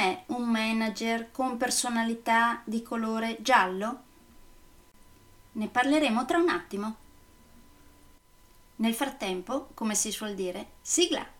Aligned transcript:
Com'è 0.00 0.22
un 0.28 0.48
manager 0.48 1.30
con 1.30 1.58
personalità 1.58 2.62
di 2.64 2.82
colore 2.82 3.36
giallo? 3.42 4.02
Ne 5.52 5.68
parleremo 5.68 6.24
tra 6.24 6.38
un 6.38 6.48
attimo. 6.48 6.96
Nel 8.76 8.94
frattempo, 8.94 9.68
come 9.74 9.94
si 9.94 10.10
suol 10.10 10.34
dire, 10.34 10.68
sigla! 10.80 11.39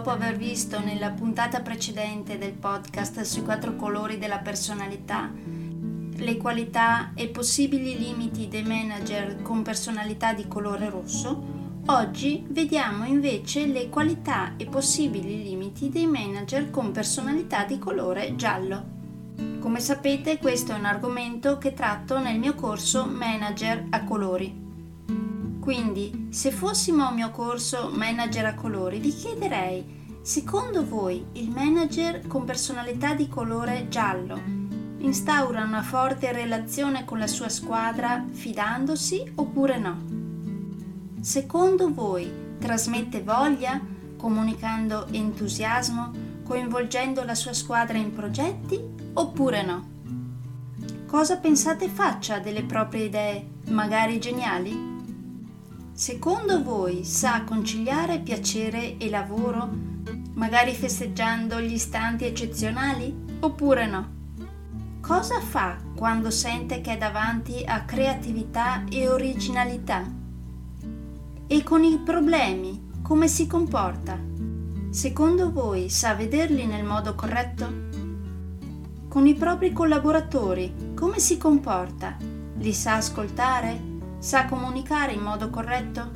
Aver 0.00 0.36
visto 0.36 0.80
nella 0.80 1.10
puntata 1.10 1.60
precedente 1.60 2.38
del 2.38 2.52
podcast 2.52 3.20
sui 3.22 3.42
quattro 3.42 3.76
colori 3.76 4.16
della 4.16 4.38
personalità, 4.38 5.30
le 5.34 6.36
qualità 6.36 7.12
e 7.14 7.28
possibili 7.28 7.98
limiti 7.98 8.48
dei 8.48 8.62
manager 8.62 9.42
con 9.42 9.62
personalità 9.62 10.32
di 10.32 10.48
colore 10.48 10.88
rosso, 10.88 11.42
oggi 11.86 12.44
vediamo 12.48 13.04
invece 13.04 13.66
le 13.66 13.88
qualità 13.88 14.54
e 14.56 14.66
possibili 14.66 15.42
limiti 15.42 15.90
dei 15.90 16.06
manager 16.06 16.70
con 16.70 16.92
personalità 16.92 17.64
di 17.64 17.78
colore 17.78 18.34
giallo. 18.34 18.84
Come 19.60 19.80
sapete 19.80 20.38
questo 20.38 20.72
è 20.72 20.78
un 20.78 20.86
argomento 20.86 21.58
che 21.58 21.74
tratto 21.74 22.18
nel 22.18 22.38
mio 22.38 22.54
corso 22.54 23.06
Manager 23.06 23.86
a 23.90 24.04
colori. 24.04 24.71
Quindi, 25.60 26.28
se 26.30 26.50
fossimo 26.50 27.08
un 27.08 27.14
mio 27.14 27.30
corso 27.30 27.90
Manager 27.92 28.46
a 28.46 28.54
colori, 28.54 28.98
vi 28.98 29.14
chiederei 29.14 30.00
Secondo 30.22 30.86
voi 30.86 31.26
il 31.32 31.50
manager 31.50 32.28
con 32.28 32.44
personalità 32.44 33.12
di 33.12 33.28
colore 33.28 33.88
giallo 33.88 34.40
instaura 34.98 35.64
una 35.64 35.82
forte 35.82 36.30
relazione 36.30 37.04
con 37.04 37.18
la 37.18 37.26
sua 37.26 37.48
squadra 37.48 38.24
fidandosi 38.30 39.32
oppure 39.34 39.78
no? 39.78 39.96
Secondo 41.20 41.92
voi 41.92 42.32
trasmette 42.60 43.20
voglia 43.22 43.80
comunicando 44.16 45.08
entusiasmo, 45.10 46.12
coinvolgendo 46.44 47.24
la 47.24 47.34
sua 47.34 47.52
squadra 47.52 47.98
in 47.98 48.12
progetti 48.12 48.80
oppure 49.14 49.64
no? 49.64 49.90
Cosa 51.06 51.38
pensate 51.38 51.88
faccia 51.88 52.38
delle 52.38 52.62
proprie 52.62 53.06
idee, 53.06 53.48
magari 53.70 54.20
geniali? 54.20 54.91
Secondo 55.94 56.62
voi 56.62 57.04
sa 57.04 57.44
conciliare 57.44 58.20
piacere 58.20 58.96
e 58.96 59.10
lavoro 59.10 59.68
magari 60.34 60.72
festeggiando 60.72 61.60
gli 61.60 61.74
istanti 61.74 62.24
eccezionali? 62.24 63.14
Oppure 63.40 63.86
no? 63.86 64.10
Cosa 65.02 65.38
fa 65.40 65.76
quando 65.94 66.30
sente 66.30 66.80
che 66.80 66.94
è 66.94 66.96
davanti 66.96 67.62
a 67.66 67.84
creatività 67.84 68.84
e 68.88 69.06
originalità? 69.06 70.10
E 71.46 71.62
con 71.62 71.84
i 71.84 71.98
problemi 71.98 72.90
come 73.02 73.28
si 73.28 73.46
comporta? 73.46 74.18
Secondo 74.88 75.52
voi 75.52 75.90
sa 75.90 76.14
vederli 76.14 76.64
nel 76.64 76.84
modo 76.84 77.14
corretto? 77.14 77.70
Con 79.08 79.26
i 79.26 79.34
propri 79.34 79.72
collaboratori 79.72 80.94
come 80.94 81.18
si 81.18 81.36
comporta? 81.36 82.16
Li 82.56 82.72
sa 82.72 82.94
ascoltare? 82.94 83.91
Sa 84.22 84.44
comunicare 84.44 85.10
in 85.10 85.20
modo 85.20 85.50
corretto? 85.50 86.12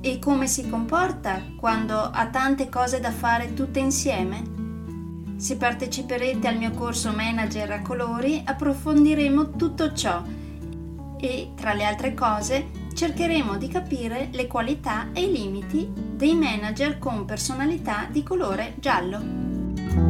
E 0.00 0.18
come 0.18 0.48
si 0.48 0.68
comporta 0.68 1.40
quando 1.56 1.96
ha 1.96 2.26
tante 2.26 2.68
cose 2.68 2.98
da 2.98 3.12
fare 3.12 3.54
tutte 3.54 3.78
insieme? 3.78 5.36
Se 5.36 5.56
parteciperete 5.56 6.48
al 6.48 6.56
mio 6.56 6.72
corso 6.72 7.12
Manager 7.12 7.70
a 7.70 7.82
colori 7.82 8.42
approfondiremo 8.44 9.52
tutto 9.52 9.92
ciò 9.92 10.20
e, 11.16 11.52
tra 11.54 11.74
le 11.74 11.84
altre 11.84 12.12
cose, 12.12 12.70
cercheremo 12.92 13.56
di 13.56 13.68
capire 13.68 14.28
le 14.32 14.48
qualità 14.48 15.10
e 15.12 15.26
i 15.26 15.30
limiti 15.30 15.88
dei 15.94 16.34
manager 16.34 16.98
con 16.98 17.24
personalità 17.24 18.08
di 18.10 18.24
colore 18.24 18.74
giallo. 18.80 20.09